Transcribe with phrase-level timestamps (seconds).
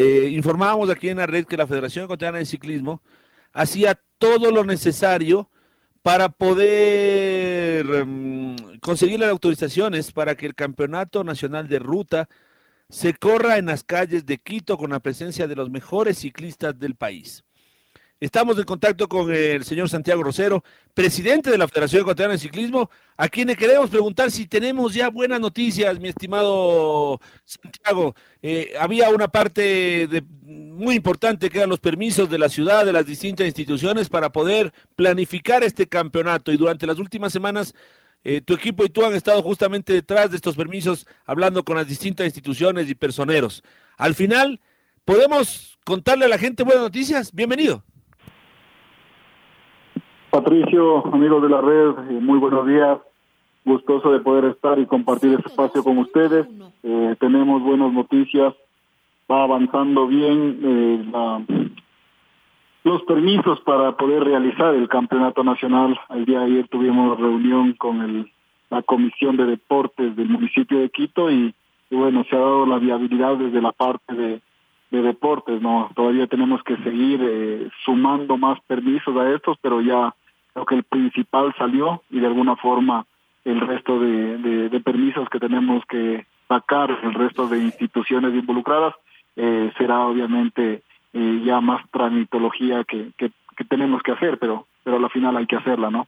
[0.00, 3.02] eh, informábamos aquí en la red que la Federación Ecuatoriana de Ciclismo
[3.52, 5.50] hacía todo lo necesario
[6.02, 12.28] para poder mm, conseguir las autorizaciones para que el Campeonato Nacional de Ruta
[12.88, 16.94] se corra en las calles de Quito con la presencia de los mejores ciclistas del
[16.94, 17.44] país.
[18.20, 22.90] Estamos en contacto con el señor Santiago Rosero, presidente de la Federación Ecuatoriana de Ciclismo,
[23.16, 28.16] a quien le queremos preguntar si tenemos ya buenas noticias, mi estimado Santiago.
[28.42, 30.08] Eh, había una parte
[30.42, 34.72] muy importante que eran los permisos de la ciudad, de las distintas instituciones para poder
[34.96, 37.72] planificar este campeonato y durante las últimas semanas
[38.24, 41.86] eh, tu equipo y tú han estado justamente detrás de estos permisos, hablando con las
[41.86, 43.62] distintas instituciones y personeros.
[43.96, 44.60] Al final,
[45.04, 47.32] ¿podemos contarle a la gente buenas noticias?
[47.32, 47.84] Bienvenido.
[50.38, 53.00] Patricio, amigos de la red, eh, muy buenos días.
[53.64, 56.46] Gustoso de poder estar y compartir este espacio con ustedes.
[56.84, 58.54] Eh, tenemos buenas noticias.
[59.28, 61.64] Va avanzando bien eh,
[62.84, 65.98] los permisos para poder realizar el campeonato nacional.
[66.10, 68.30] El día de ayer tuvimos reunión con el,
[68.70, 71.52] la Comisión de Deportes del municipio de Quito y,
[71.90, 74.40] bueno, se ha dado la viabilidad desde la parte de,
[74.92, 75.90] de deportes, ¿no?
[75.96, 80.14] Todavía tenemos que seguir sumando más permisos a estos, pero ya
[80.64, 83.06] que el principal salió y de alguna forma
[83.44, 88.94] el resto de, permisos que tenemos que sacar, el resto de instituciones involucradas,
[89.36, 90.82] eh, será obviamente
[91.12, 93.30] eh, ya más tramitología que, que,
[93.68, 96.06] tenemos que hacer, pero, pero a la final hay que hacerla, ¿no?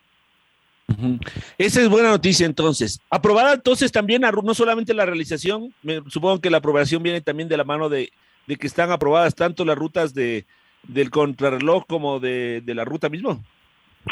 [1.58, 3.00] Esa es buena noticia entonces.
[3.10, 7.56] Aprobada entonces también no solamente la realización, me, supongo que la aprobación viene también de
[7.56, 8.10] la mano de,
[8.46, 10.46] de que están aprobadas tanto las rutas de
[10.82, 13.42] del contrarreloj como de, de la ruta mismo.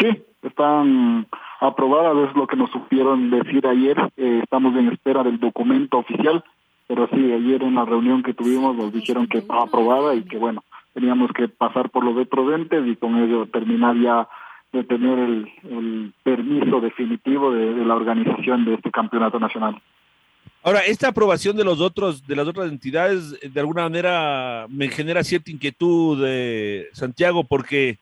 [0.01, 1.27] Sí, están
[1.61, 3.97] aprobadas, es lo que nos supieron decir ayer.
[4.17, 6.45] Eh, estamos en espera del documento oficial,
[6.87, 10.39] pero sí, ayer en la reunión que tuvimos nos dijeron que estaba aprobada y que
[10.39, 10.63] bueno,
[10.95, 14.29] teníamos que pasar por los de prudentes y con ello terminar ya
[14.73, 19.81] de tener el, permiso definitivo de, de, la organización de este campeonato nacional.
[20.63, 25.25] Ahora, esta aprobación de los otros, de las otras entidades, de alguna manera me genera
[25.25, 27.99] cierta inquietud, de Santiago, porque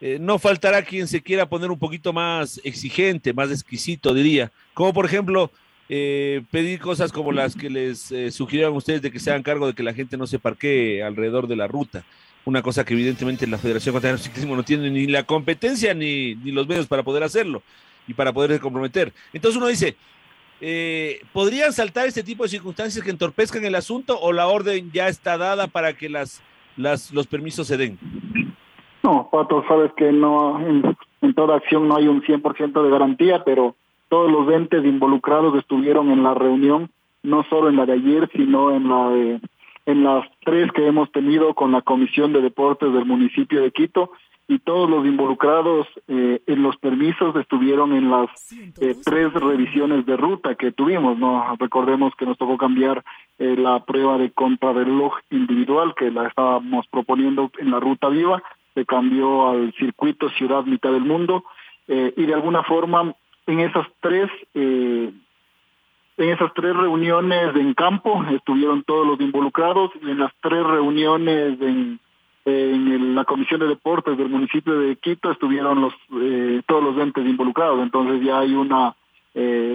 [0.00, 4.52] eh, no faltará quien se quiera poner un poquito más exigente, más exquisito, diría.
[4.74, 5.50] Como por ejemplo,
[5.88, 9.66] eh, pedir cosas como las que les eh, sugirieron ustedes de que se hagan cargo
[9.66, 12.04] de que la gente no se parquee alrededor de la ruta.
[12.44, 16.36] Una cosa que evidentemente la Federación Ecuatoriana de Ciclismo no tiene ni la competencia ni,
[16.36, 17.62] ni, los medios para poder hacerlo
[18.06, 19.12] y para poderse comprometer.
[19.32, 19.96] Entonces uno dice,
[21.32, 25.36] ¿podrían saltar este tipo de circunstancias que entorpezcan el asunto o la orden ya está
[25.36, 26.40] dada para que las,
[26.76, 27.98] las, los permisos se den?
[29.08, 33.74] No, Pato, sabes que no en, toda acción no hay un 100% de garantía, pero
[34.10, 36.90] todos los entes involucrados estuvieron en la reunión,
[37.22, 39.40] no solo en la de ayer, sino en la de
[39.86, 44.10] en las tres que hemos tenido con la Comisión de Deportes del municipio de Quito
[44.46, 50.18] y todos los involucrados eh, en los permisos estuvieron en las eh, tres revisiones de
[50.18, 51.18] ruta que tuvimos.
[51.18, 53.02] No recordemos que nos tocó cambiar
[53.38, 58.42] eh, la prueba de contrarreloj individual que la estábamos proponiendo en la ruta viva
[58.78, 61.44] se cambió al circuito Ciudad Mitad del Mundo
[61.88, 63.12] eh, y de alguna forma
[63.46, 65.10] en esas tres eh,
[66.16, 71.98] en esas tres reuniones en campo estuvieron todos los involucrados en las tres reuniones en,
[72.44, 77.26] en la comisión de deportes del municipio de Quito estuvieron los eh, todos los entes
[77.26, 77.82] involucrados.
[77.82, 78.94] Entonces ya hay una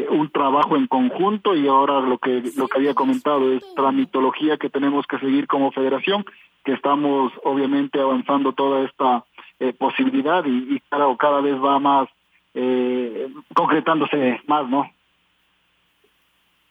[0.10, 4.70] un trabajo en conjunto y ahora lo que lo que había comentado es tramitología que
[4.70, 6.26] tenemos que seguir como federación
[6.64, 9.26] que estamos obviamente avanzando toda esta
[9.60, 12.10] eh, posibilidad y, y, cada, cada vez va más
[12.54, 14.90] eh, concretándose más, ¿no?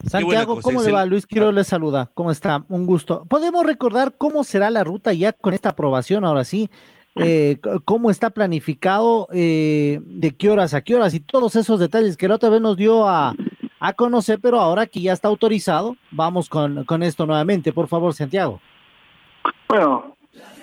[0.06, 1.06] Santiago, ¿cómo le va?
[1.06, 2.10] Luis Quiero le saluda.
[2.14, 2.64] ¿Cómo está?
[2.68, 3.24] Un gusto.
[3.28, 6.24] ¿Podemos recordar cómo será la ruta ya con esta aprobación?
[6.24, 6.70] Ahora sí,
[7.14, 12.16] eh, cómo está planificado, eh, de qué horas a qué horas y todos esos detalles
[12.16, 13.34] que la otra vez nos dio a,
[13.78, 17.72] a conocer, pero ahora que ya está autorizado, vamos con, con esto nuevamente.
[17.72, 18.60] Por favor, Santiago.
[19.72, 20.16] Bueno,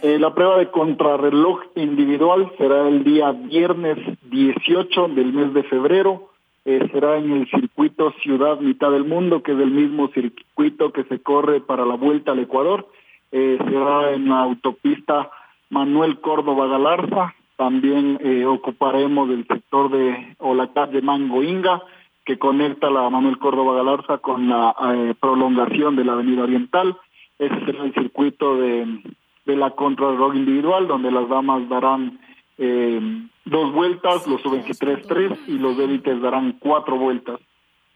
[0.04, 3.98] eh, la prueba de contrarreloj individual será el día viernes
[4.30, 6.30] 18 del mes de febrero.
[6.64, 11.06] Eh, será en el circuito Ciudad Mitad del Mundo, que es el mismo circuito que
[11.06, 12.88] se corre para la vuelta al Ecuador.
[13.32, 15.32] Eh, será en la autopista
[15.72, 17.34] Manuel Córdoba Galarza.
[17.58, 21.82] También ocuparemos el sector de o la calle Mango Inga,
[22.24, 24.76] que conecta la Manuel Córdoba Galarza con la
[25.20, 26.96] prolongación de la Avenida Oriental.
[27.40, 29.02] Ese será el circuito de,
[29.46, 32.20] de la contrarreloj individual, donde las damas darán
[32.58, 33.00] eh,
[33.46, 37.40] dos vueltas, los sub-23 tres y los élites darán cuatro vueltas.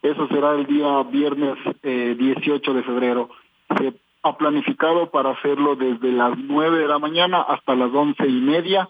[0.02, 3.30] Eso será el día viernes eh, 18 de febrero.
[3.78, 3.94] Se
[4.24, 8.90] ha planificado para hacerlo desde las 9 de la mañana hasta las once y media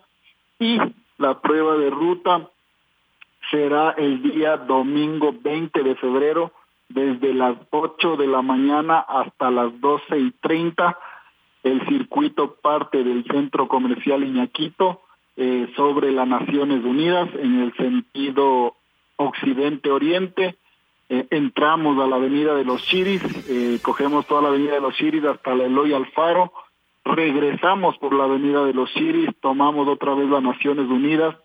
[0.60, 0.78] y
[1.18, 2.50] la prueba de ruta
[3.50, 6.52] será el día domingo 20 de febrero
[6.90, 10.98] desde las 8 de la mañana hasta las 12 y 30.
[11.64, 15.02] El circuito parte del centro comercial Iñaquito
[15.36, 18.76] eh, sobre las Naciones Unidas en el sentido
[19.16, 20.58] occidente-oriente.
[21.10, 24.94] Eh, entramos a la avenida de los Chiris, eh, cogemos toda la avenida de los
[24.94, 26.54] Chiris hasta la Eloy Alfaro,
[27.04, 31.36] regresamos por la avenida de los Chiris, tomamos otra vez las Naciones Unidas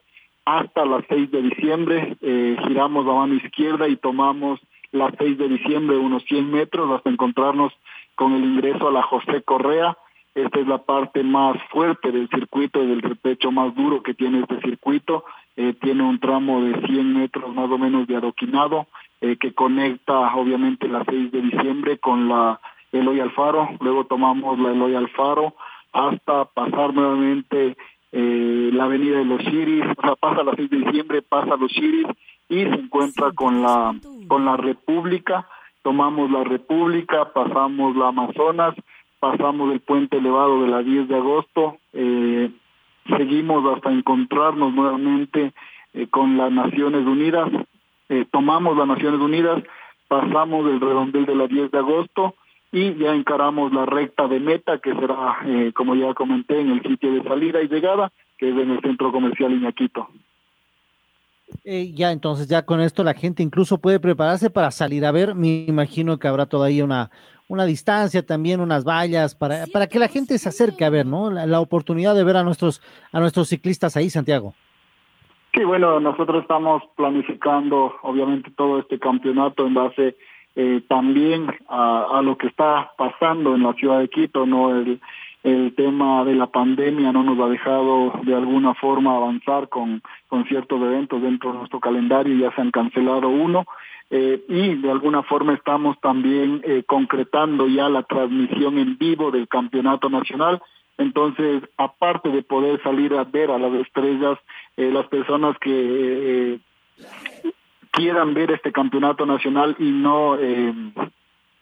[0.44, 4.61] hasta las 6 de diciembre, giramos a mano izquierda y tomamos
[4.93, 7.73] las 6 de diciembre unos 100 metros hasta encontrarnos
[8.14, 9.96] con el ingreso a la José Correa.
[10.35, 14.61] Esta es la parte más fuerte del circuito, del repecho más duro que tiene este
[14.61, 15.25] circuito.
[15.56, 18.87] Eh, tiene un tramo de 100 metros más o menos de adoquinado
[19.20, 22.61] eh, que conecta obviamente la 6 de diciembre con la
[22.93, 23.69] Eloy Alfaro.
[23.81, 25.55] Luego tomamos la Eloy Alfaro
[25.93, 27.76] hasta pasar nuevamente
[28.12, 31.70] eh, la avenida de los Chiris, o sea, pasa la 6 de diciembre, pasa los
[31.73, 32.06] Chiris
[32.49, 33.94] y se encuentra con la
[34.28, 35.48] con la República,
[35.82, 38.75] tomamos la República, pasamos la Amazonas,
[39.19, 42.50] pasamos el puente elevado de la 10 de agosto, eh,
[43.16, 45.52] seguimos hasta encontrarnos nuevamente
[45.94, 47.50] eh, con las Naciones Unidas,
[48.08, 49.62] eh, tomamos las Naciones Unidas,
[50.06, 52.34] pasamos el redondel de la 10 de agosto,
[52.70, 55.38] y ya encaramos la recta de meta que será,
[55.75, 59.10] como ya comenté, en el sitio de salida y llegada, que es en el centro
[59.10, 60.10] comercial Iñaquito.
[61.64, 65.34] Eh, ya, entonces ya con esto la gente incluso puede prepararse para salir a ver.
[65.34, 67.10] Me imagino que habrá todavía una,
[67.48, 71.30] una distancia, también unas vallas, para, para que la gente se acerque a ver, ¿no?
[71.30, 74.54] La, la oportunidad de ver a nuestros, a nuestros ciclistas ahí, Santiago.
[75.54, 80.16] Sí, bueno, nosotros estamos planificando, obviamente, todo este campeonato en base
[80.54, 84.76] eh, también a, a, lo que está pasando en la ciudad de Quito, ¿no?
[84.76, 85.00] El,
[85.43, 90.44] el tema de la pandemia no nos ha dejado de alguna forma avanzar con, con
[90.46, 93.64] ciertos eventos dentro de nuestro calendario, ya se han cancelado uno,
[94.11, 99.49] eh, y de alguna forma estamos también eh, concretando ya la transmisión en vivo del
[99.49, 100.62] campeonato nacional.
[100.96, 104.38] Entonces, aparte de poder salir a ver a las estrellas,
[104.76, 106.58] eh, las personas que
[107.90, 110.73] quieran ver este campeonato nacional y no eh,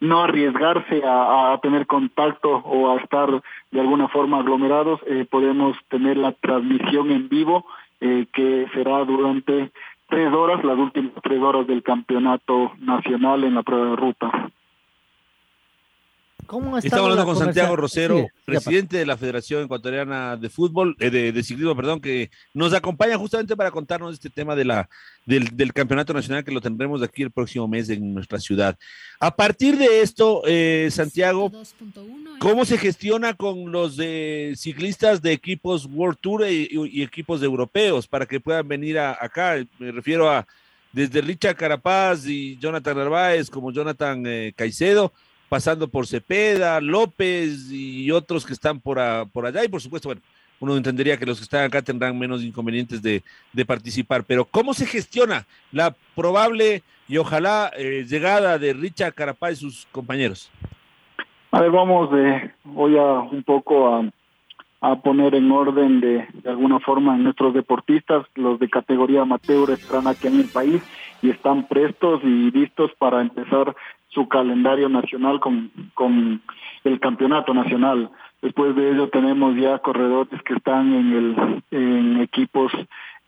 [0.00, 6.16] no arriesgarse a, tener contacto o a estar de alguna forma aglomerados, eh, podemos tener
[6.16, 7.66] la transmisión en vivo
[8.00, 9.70] eh, que será durante
[10.08, 14.50] tres horas, las últimas tres horas del campeonato nacional en la prueba de ruta.
[16.46, 21.10] ¿Cómo Estamos hablando con Santiago Rosero, sí, presidente de la Federación Ecuatoriana de Fútbol, eh,
[21.10, 24.88] de, de, ciclismo, perdón, que nos acompaña justamente para contarnos este tema de la,
[25.24, 28.78] del, del, Campeonato Nacional que lo tendremos aquí el próximo mes en nuestra ciudad.
[29.18, 31.50] A partir de esto, eh, Santiago,
[32.38, 38.06] ¿cómo se gestiona con los de ciclistas de equipos World Tour y, y equipos europeos
[38.06, 39.56] para que puedan venir a, acá?
[39.78, 40.46] Me refiero a
[40.92, 45.12] desde Richard Carapaz y Jonathan Narváez como Jonathan eh, Caicedo
[45.48, 49.64] pasando por Cepeda, López y otros que están por, a, por allá.
[49.64, 50.22] Y por supuesto, bueno,
[50.60, 53.22] uno entendería que los que están acá tendrán menos inconvenientes de,
[53.52, 54.24] de participar.
[54.24, 59.86] Pero ¿cómo se gestiona la probable y ojalá eh, llegada de Richard Carapaz y sus
[59.92, 60.50] compañeros?
[61.50, 64.04] A ver, vamos de, voy a un poco a,
[64.80, 70.06] a poner en orden de, alguna forma en nuestros deportistas, los de categoría amateur están
[70.06, 70.82] aquí en el país
[71.22, 73.74] y están prestos y listos para empezar
[74.16, 76.40] su calendario nacional con, con
[76.84, 78.10] el campeonato nacional.
[78.40, 82.72] Después de ello tenemos ya corredores que están en, el, en equipos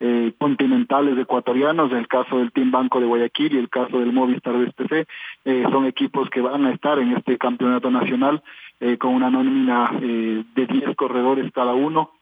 [0.00, 4.57] eh, continentales ecuatorianos, el caso del Team Banco de Guayaquil y el caso del Movistar
[4.57, 5.09] de STC,
[5.45, 8.42] eh, son equipos que van a estar en este campeonato nacional
[8.80, 12.12] eh, con una nómina eh, de 10 corredores cada uno.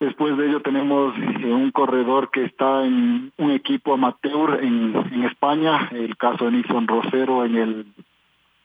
[0.00, 5.88] Después de ello tenemos eh, un corredor que está en un equipo amateur en, España,
[5.90, 7.86] el caso de Nixon Rosero en el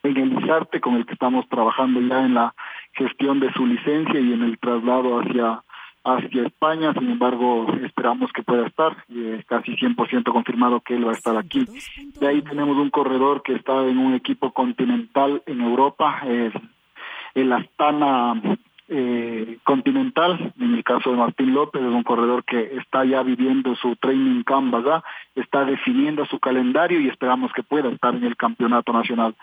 [0.04, 2.54] en el con el que estamos trabajando ya en la
[2.92, 5.64] gestión de su licencia y en el traslado hacia
[6.04, 11.12] hacia España, sin embargo esperamos que pueda estar, es casi 100% confirmado que él va
[11.12, 11.66] a estar aquí.
[12.20, 16.52] De ahí tenemos un corredor que está en un equipo continental en Europa, el,
[17.36, 18.42] el Astana
[18.90, 23.76] eh, Continental, en el caso de Martín López, es un corredor que está ya viviendo
[23.76, 25.04] su training camp, ¿verdad?
[25.36, 29.36] Está definiendo su calendario y esperamos que pueda estar en el campeonato nacional.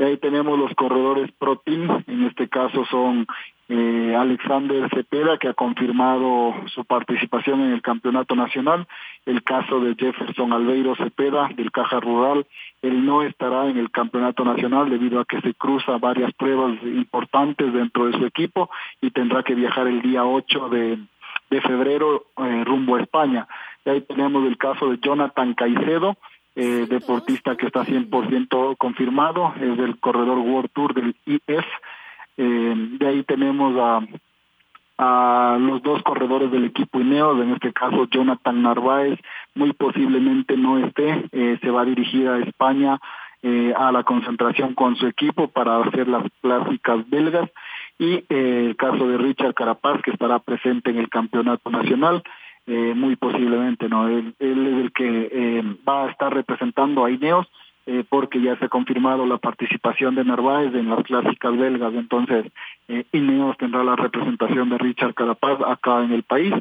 [0.00, 3.26] De ahí tenemos los corredores Pro Team, en este caso son
[3.68, 8.88] eh, Alexander Cepeda, que ha confirmado su participación en el campeonato nacional,
[9.26, 12.46] el caso de Jefferson Albeiro Cepeda del Caja Rural,
[12.80, 17.70] él no estará en el campeonato nacional debido a que se cruza varias pruebas importantes
[17.70, 18.70] dentro de su equipo
[19.02, 20.98] y tendrá que viajar el día 8 de,
[21.50, 23.46] de febrero eh, rumbo a España.
[23.84, 26.16] De ahí tenemos el caso de Jonathan Caicedo,
[26.56, 31.64] eh, deportista que está 100% confirmado, es del corredor World Tour del IF.
[32.36, 34.00] Eh, de ahí tenemos a,
[34.98, 39.18] a los dos corredores del equipo Ineos, en este caso Jonathan Narváez,
[39.54, 42.98] muy posiblemente no esté, eh, se va a dirigir a España
[43.42, 47.48] eh, a la concentración con su equipo para hacer las clásicas belgas.
[47.98, 52.22] Y eh, el caso de Richard Carapaz que estará presente en el campeonato nacional
[52.70, 54.06] eh, muy posiblemente, ¿no?
[54.06, 57.48] Él, es el que eh, va a estar representando a Ineos
[57.86, 62.46] eh, porque ya se ha confirmado la participación de Narváez en las clásicas belgas, entonces
[62.86, 66.54] eh, Ineos tendrá la representación de Richard Carapaz acá en el país.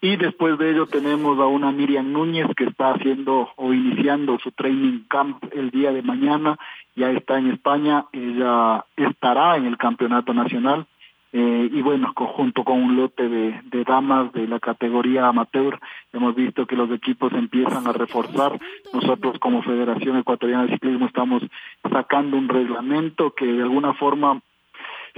[0.00, 4.50] Y después de ello tenemos a una Miriam Núñez que está haciendo o iniciando su
[4.52, 6.56] training camp el día de mañana,
[6.96, 10.86] ya está en España, ella estará en el campeonato nacional
[11.32, 15.78] eh, y bueno, junto con un lote de, de, damas de la categoría amateur,
[16.12, 18.58] hemos visto que los equipos empiezan a reforzar.
[18.92, 21.42] Nosotros como Federación Ecuatoriana de Ciclismo estamos
[21.88, 24.40] sacando un reglamento que de alguna forma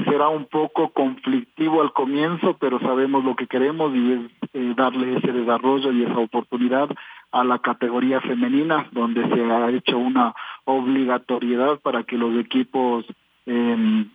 [0.04, 4.20] será un poco conflictivo al comienzo, pero sabemos lo que queremos y es
[4.52, 6.90] eh, darle ese desarrollo y esa oportunidad
[7.30, 13.06] a la categoría femenina, donde se ha hecho una obligatoriedad para que los equipos
[13.46, 14.06] eh,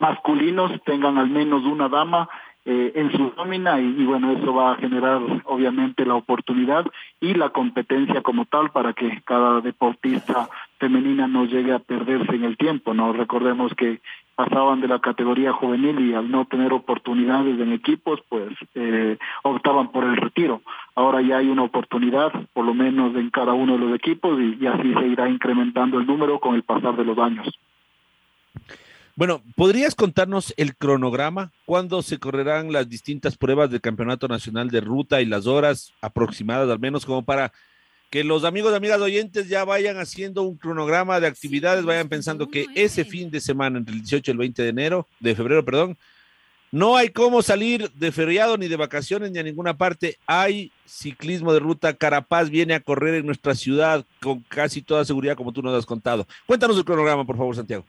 [0.00, 2.28] masculinos tengan al menos una dama
[2.66, 6.84] eh, en su nómina y, bueno, eso va a generar obviamente la oportunidad
[7.18, 12.44] y la competencia como tal para que cada deportista femenina no llegue a perderse en
[12.44, 13.14] el tiempo, ¿no?
[13.14, 14.00] Recordemos que
[14.34, 19.90] pasaban de la categoría juvenil y al no tener oportunidades en equipos, pues eh, optaban
[19.90, 20.60] por el retiro.
[20.94, 24.66] Ahora ya hay una oportunidad, por lo menos en cada uno de los equipos y
[24.66, 27.48] así se irá incrementando el número con el pasar de los años.
[29.16, 31.52] Bueno, ¿podrías contarnos el cronograma?
[31.66, 36.70] ¿Cuándo se correrán las distintas pruebas del Campeonato Nacional de Ruta y las horas aproximadas,
[36.70, 37.52] al menos como para
[38.10, 42.66] que los amigos amigas oyentes ya vayan haciendo un cronograma de actividades, vayan pensando que
[42.74, 45.96] ese fin de semana, entre el 18 y el 20 de enero, de febrero, perdón,
[46.72, 50.18] no hay cómo salir de feriado ni de vacaciones ni a ninguna parte.
[50.26, 51.94] Hay ciclismo de ruta.
[51.94, 55.84] Carapaz viene a correr en nuestra ciudad con casi toda seguridad, como tú nos has
[55.84, 56.28] contado.
[56.46, 57.84] Cuéntanos el cronograma, por favor, Santiago.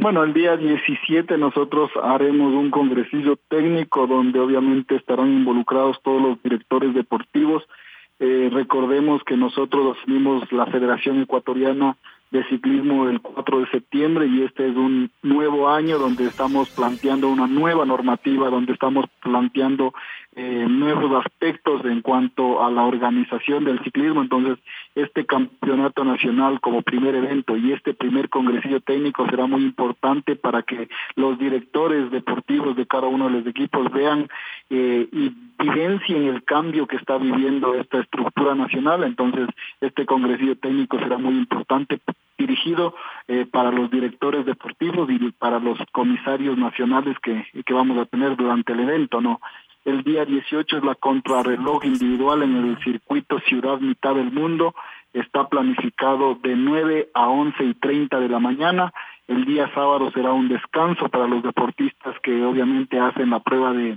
[0.00, 6.42] Bueno, el día 17 nosotros haremos un congresillo técnico donde obviamente estarán involucrados todos los
[6.42, 7.62] directores deportivos.
[8.18, 11.98] Eh, recordemos que nosotros asumimos la Federación Ecuatoriana
[12.30, 17.28] de Ciclismo el 4 de septiembre y este es un nuevo año donde estamos planteando
[17.28, 19.92] una nueva normativa, donde estamos planteando
[20.36, 24.22] eh, nuevos aspectos en cuanto a la organización del ciclismo.
[24.22, 24.58] Entonces,
[24.94, 30.62] este campeonato nacional como primer evento y este primer congresillo técnico será muy importante para
[30.62, 34.28] que los directores deportivos de cada uno de los equipos vean
[34.70, 39.02] eh, y vivencien el cambio que está viviendo esta estructura nacional.
[39.02, 39.48] Entonces,
[39.80, 42.00] este congresillo técnico será muy importante
[42.38, 42.94] dirigido
[43.28, 48.36] eh, para los directores deportivos y para los comisarios nacionales que, que vamos a tener
[48.36, 49.40] durante el evento, ¿no?
[49.82, 54.74] El día 18 es la contrarreloj individual en el circuito Ciudad Mitad del Mundo.
[55.14, 58.92] Está planificado de 9 a 11 y 30 de la mañana.
[59.26, 63.96] El día sábado será un descanso para los deportistas que obviamente hacen la prueba de,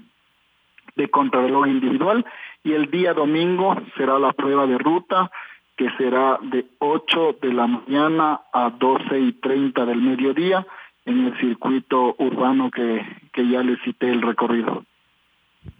[1.11, 2.25] contrarreloj individual.
[2.63, 5.31] Y el día domingo será la prueba de ruta
[5.75, 10.65] que será de 8 de la mañana a 12 y 30 del mediodía
[11.03, 14.85] en el circuito urbano que, que ya les cité el recorrido.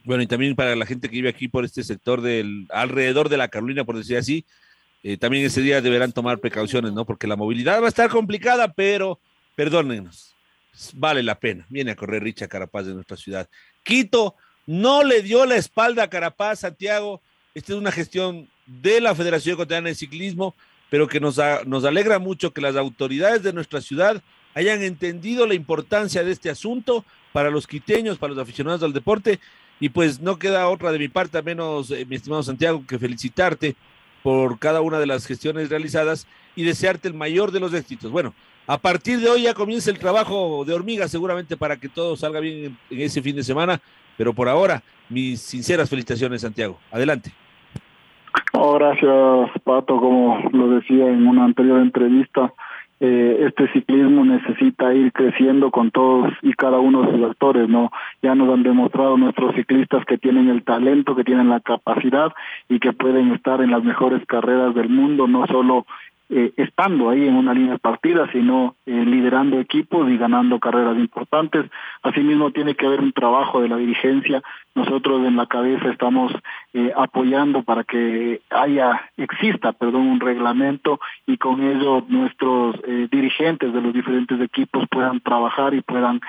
[0.03, 3.38] Bueno, y también para la gente que vive aquí por este sector del alrededor de
[3.38, 4.45] la Carolina, por decir así,
[5.01, 7.05] eh, también ese día deberán tomar precauciones, ¿no?
[7.05, 9.19] Porque la movilidad va a estar complicada, pero
[9.55, 10.36] perdónenos,
[10.93, 11.65] vale la pena.
[11.69, 13.50] Viene a correr Richa Carapaz de nuestra ciudad.
[13.83, 17.22] Quito, no le dio la espalda a Carapaz, Santiago.
[17.53, 20.55] Esta es una gestión de la Federación Ecuatoriana de Ciclismo,
[20.89, 24.22] pero que nos, nos alegra mucho que las autoridades de nuestra ciudad
[24.53, 29.39] hayan entendido la importancia de este asunto para los quiteños, para los aficionados del deporte.
[29.80, 33.00] Y pues no queda otra de mi parte, a menos, eh, mi estimado Santiago, que
[33.00, 33.75] felicitarte
[34.24, 38.12] por cada una de las gestiones realizadas y desearte el mayor de los éxitos.
[38.12, 38.34] Bueno,
[38.65, 42.39] a partir de hoy ya comienza el trabajo de hormiga seguramente para que todo salga
[42.39, 43.82] bien en, ese fin de semana,
[44.18, 46.80] pero por ahora mis sinceras felicitaciones Santiago.
[46.92, 47.32] Adelante.
[48.53, 52.53] Oh, gracias Pato, como lo decía en una anterior entrevista,
[53.00, 57.92] eh, este ciclismo necesita ir creciendo con todos y cada uno de sus actores, ¿no?
[58.22, 62.32] Ya nos han demostrado nuestros ciclistas que tienen el talento, que tienen la capacidad
[62.70, 65.86] y que pueden estar en las mejores carreras del mundo, no solo
[66.36, 70.98] eh, estando ahí en una línea de partida, sino eh, liderando equipos y ganando carreras
[70.98, 71.70] importantes.
[72.02, 74.42] Asimismo, tiene que haber un trabajo de la dirigencia.
[74.74, 76.34] Nosotros en la cabeza estamos
[76.74, 83.82] eh, apoyando para que haya, exista, perdón, un reglamento y con ello nuestros dirigentes de
[83.82, 86.20] los diferentes equipos puedan trabajar y puedan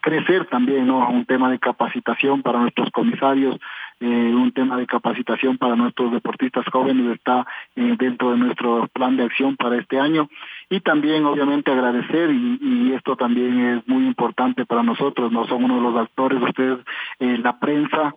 [0.00, 1.08] crecer también, ¿no?
[1.08, 3.58] Un tema de capacitación para nuestros comisarios,
[4.04, 9.16] eh, un tema de capacitación para nuestros deportistas jóvenes está eh, dentro de nuestro plan
[9.16, 10.28] de acción para este año
[10.68, 15.76] y también obviamente agradecer y, esto también es muy importante para nosotros, no son uno
[15.76, 16.80] de los actores, ustedes,
[17.20, 18.16] eh, la prensa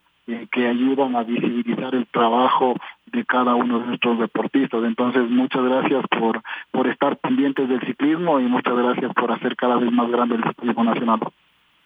[0.51, 2.73] que ayudan a visibilizar el trabajo
[3.05, 4.83] de cada uno de nuestros deportistas.
[4.83, 9.75] Entonces, muchas gracias por, por estar pendientes del ciclismo y muchas gracias por hacer cada
[9.75, 11.19] vez más grande el ciclismo nacional.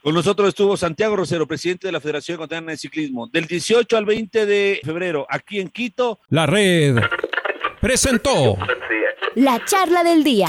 [0.01, 3.27] Con nosotros estuvo Santiago Rosero, presidente de la Federación Ecuatoriana de Ciclismo.
[3.27, 6.19] Del 18 al 20 de febrero, aquí en Quito.
[6.29, 6.95] La red
[7.81, 8.57] presentó
[9.35, 10.47] la charla del día.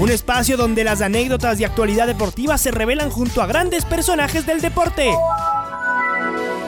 [0.00, 4.60] Un espacio donde las anécdotas de actualidad deportiva se revelan junto a grandes personajes del
[4.60, 5.12] deporte.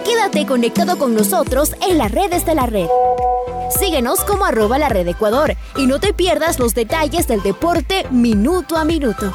[0.05, 2.87] Quédate conectado con nosotros en las redes de la red.
[3.77, 8.77] Síguenos como arroba la red Ecuador y no te pierdas los detalles del deporte minuto
[8.77, 9.35] a minuto.